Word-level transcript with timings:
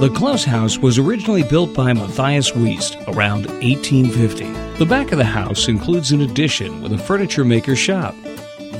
The 0.00 0.10
Klaus 0.10 0.44
House 0.44 0.78
was 0.78 0.96
originally 0.96 1.42
built 1.42 1.74
by 1.74 1.92
Matthias 1.92 2.52
Wiest 2.52 3.04
around 3.08 3.46
1850. 3.46 4.44
The 4.78 4.86
back 4.86 5.10
of 5.10 5.18
the 5.18 5.24
house 5.24 5.66
includes 5.66 6.12
an 6.12 6.20
addition 6.20 6.80
with 6.80 6.92
a 6.92 6.98
furniture 6.98 7.44
maker 7.44 7.74
shop. 7.74 8.14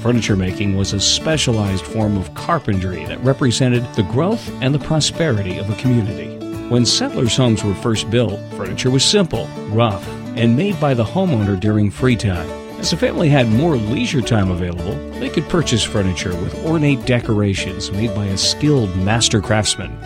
Furniture 0.01 0.37
making 0.37 0.77
was 0.77 0.93
a 0.93 1.01
specialized 1.01 1.85
form 1.85 2.17
of 2.17 2.33
carpentry 2.35 3.05
that 3.07 3.19
represented 3.25 3.83
the 3.95 4.05
growth 4.05 4.49
and 4.63 4.73
the 4.73 4.79
prosperity 4.79 5.59
of 5.59 5.69
a 5.69 5.75
community. 5.83 6.37
When 6.69 6.87
settlers' 6.87 7.37
homes 7.37 7.65
were 7.65 7.75
first 7.75 8.09
built, 8.13 8.39
furniture 8.53 8.93
was 8.93 9.03
simple, 9.03 9.49
rough, 9.71 10.07
and 10.37 10.57
made 10.57 10.79
by 10.79 10.95
the 10.95 11.05
homeowner 11.05 11.59
during 11.59 11.91
free 11.91 12.15
time. 12.15 12.49
As 12.79 12.93
the 12.93 12.97
family 12.97 13.29
had 13.29 13.49
more 13.49 13.75
leisure 13.75 14.23
time 14.23 14.53
available, 14.53 14.95
they 15.19 15.31
could 15.31 15.49
purchase 15.49 15.83
furniture 15.83 16.37
with 16.37 16.65
ornate 16.65 17.05
decorations 17.07 17.91
made 17.91 18.15
by 18.15 18.27
a 18.27 18.39
skilled 18.39 18.95
master 18.99 19.41
craftsman. 19.41 19.99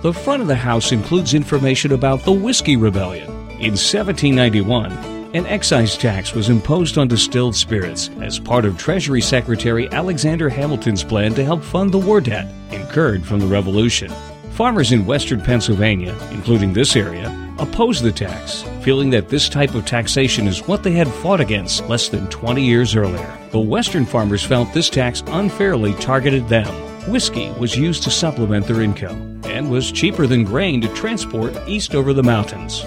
The 0.00 0.12
front 0.12 0.42
of 0.42 0.46
the 0.46 0.54
house 0.54 0.92
includes 0.92 1.34
information 1.34 1.90
about 1.90 2.22
the 2.22 2.30
Whiskey 2.30 2.76
Rebellion. 2.76 3.28
In 3.58 3.74
1791, 3.74 4.92
an 5.34 5.44
excise 5.46 5.98
tax 5.98 6.34
was 6.34 6.50
imposed 6.50 6.98
on 6.98 7.08
distilled 7.08 7.56
spirits 7.56 8.08
as 8.20 8.38
part 8.38 8.64
of 8.64 8.78
Treasury 8.78 9.20
Secretary 9.20 9.90
Alexander 9.90 10.48
Hamilton's 10.48 11.02
plan 11.02 11.34
to 11.34 11.44
help 11.44 11.64
fund 11.64 11.90
the 11.90 11.98
war 11.98 12.20
debt 12.20 12.46
incurred 12.70 13.26
from 13.26 13.40
the 13.40 13.46
Revolution. 13.48 14.08
Farmers 14.52 14.92
in 14.92 15.04
western 15.04 15.40
Pennsylvania, 15.40 16.16
including 16.30 16.72
this 16.72 16.94
area, 16.94 17.28
opposed 17.58 18.04
the 18.04 18.12
tax, 18.12 18.62
feeling 18.82 19.10
that 19.10 19.28
this 19.28 19.48
type 19.48 19.74
of 19.74 19.84
taxation 19.84 20.46
is 20.46 20.68
what 20.68 20.84
they 20.84 20.92
had 20.92 21.08
fought 21.08 21.40
against 21.40 21.88
less 21.88 22.08
than 22.08 22.28
20 22.28 22.62
years 22.62 22.94
earlier. 22.94 23.36
The 23.50 23.58
western 23.58 24.06
farmers 24.06 24.44
felt 24.44 24.72
this 24.72 24.90
tax 24.90 25.24
unfairly 25.26 25.94
targeted 25.94 26.48
them. 26.48 26.72
Whiskey 27.10 27.50
was 27.58 27.76
used 27.76 28.04
to 28.04 28.10
supplement 28.10 28.68
their 28.68 28.80
income 28.80 29.37
was 29.66 29.90
cheaper 29.90 30.26
than 30.26 30.44
grain 30.44 30.80
to 30.82 30.94
transport 30.94 31.56
east 31.66 31.94
over 31.94 32.12
the 32.12 32.22
mountains. 32.22 32.82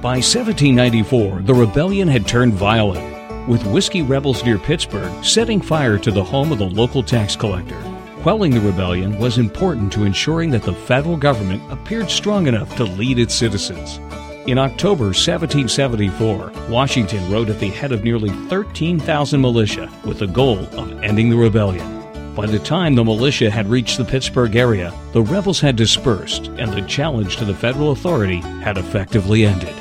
By 0.00 0.16
1794, 0.16 1.42
the 1.42 1.52
rebellion 1.52 2.08
had 2.08 2.26
turned 2.26 2.54
violent, 2.54 3.48
with 3.48 3.66
whiskey 3.66 4.00
rebels 4.00 4.42
near 4.44 4.58
Pittsburgh 4.58 5.24
setting 5.24 5.60
fire 5.60 5.98
to 5.98 6.10
the 6.10 6.24
home 6.24 6.52
of 6.52 6.58
the 6.58 6.64
local 6.64 7.02
tax 7.02 7.36
collector. 7.36 7.78
Quelling 8.22 8.52
the 8.52 8.60
rebellion 8.60 9.18
was 9.18 9.36
important 9.38 9.92
to 9.92 10.04
ensuring 10.04 10.50
that 10.50 10.62
the 10.62 10.72
federal 10.72 11.16
government 11.16 11.62
appeared 11.70 12.10
strong 12.10 12.46
enough 12.46 12.74
to 12.76 12.84
lead 12.84 13.18
its 13.18 13.34
citizens. 13.34 13.98
In 14.46 14.56
October 14.56 15.12
1774, 15.12 16.52
Washington 16.70 17.30
rode 17.30 17.50
at 17.50 17.60
the 17.60 17.68
head 17.68 17.92
of 17.92 18.04
nearly 18.04 18.30
13,000 18.48 19.40
militia 19.40 19.90
with 20.04 20.18
the 20.18 20.26
goal 20.26 20.60
of 20.78 21.02
ending 21.02 21.28
the 21.28 21.36
rebellion. 21.36 21.99
By 22.40 22.46
the 22.46 22.58
time 22.58 22.94
the 22.94 23.04
militia 23.04 23.50
had 23.50 23.68
reached 23.68 23.98
the 23.98 24.04
Pittsburgh 24.06 24.56
area, 24.56 24.94
the 25.12 25.20
rebels 25.20 25.60
had 25.60 25.76
dispersed 25.76 26.46
and 26.56 26.72
the 26.72 26.80
challenge 26.88 27.36
to 27.36 27.44
the 27.44 27.52
federal 27.52 27.90
authority 27.90 28.38
had 28.62 28.78
effectively 28.78 29.44
ended. 29.44 29.76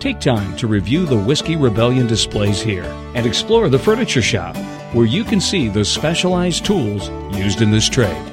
Take 0.00 0.18
time 0.18 0.56
to 0.56 0.66
review 0.66 1.04
the 1.04 1.18
Whiskey 1.18 1.54
Rebellion 1.54 2.06
displays 2.06 2.62
here 2.62 2.86
and 3.14 3.26
explore 3.26 3.68
the 3.68 3.78
furniture 3.78 4.22
shop, 4.22 4.56
where 4.94 5.04
you 5.04 5.22
can 5.22 5.38
see 5.38 5.68
the 5.68 5.84
specialized 5.84 6.64
tools 6.64 7.10
used 7.36 7.60
in 7.60 7.70
this 7.70 7.90
trade. 7.90 8.31